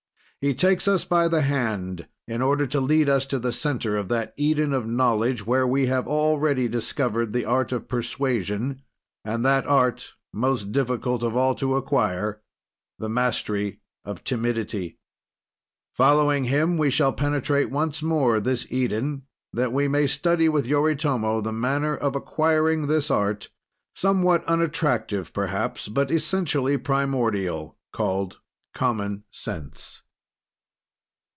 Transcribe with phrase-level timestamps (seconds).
[0.43, 4.07] He takes us by the hand, in order to lead us to the center of
[4.07, 8.81] that Eden of Knowledge where we have already discovered the art of persuasion,
[9.23, 12.41] and that art, most difficult of all to acquire
[12.97, 14.97] the mastery of timidity.
[15.95, 19.21] Following him, we shall penetrate once more this Eden,
[19.53, 23.49] that we may study with Yoritomo the manner of acquiring this art
[23.93, 28.39] somewhat unattractive perhaps but essentially primordial called
[28.73, 30.01] Common Sense.